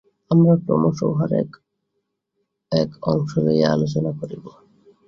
[0.31, 1.51] আমরা ক্রমশ উহার এক
[2.71, 4.45] এক অংশ লইয়া আলোচনা করিব।